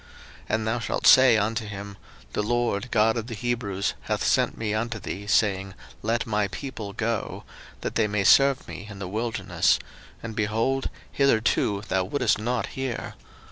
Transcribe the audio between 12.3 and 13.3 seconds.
not hear.